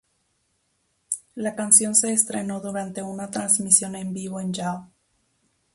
La 1.35 1.53
canción 1.53 1.93
se 1.93 2.11
estrenó 2.11 2.59
durante 2.59 3.03
una 3.03 3.29
transmisión 3.29 3.95
en 3.95 4.11
vivo 4.15 4.39
en 4.39 4.51
Yahoo! 4.51 4.89